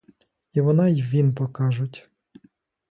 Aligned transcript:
І 0.53 0.61
вона 0.61 0.87
й 0.87 1.01
він 1.01 1.33
покажуть. 1.33 2.09